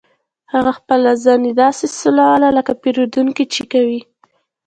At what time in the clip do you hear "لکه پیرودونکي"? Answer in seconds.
2.57-3.45